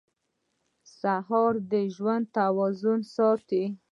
سهار 0.99 1.53
د 1.71 1.73
ژوند 1.95 2.25
توازن 2.37 2.99
ساتي. 3.15 3.63